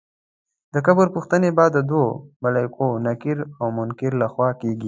[0.73, 2.05] د قبر پوښتنې به د دوو
[2.43, 4.79] ملایکو نکیر او منکر له خوا کېږي.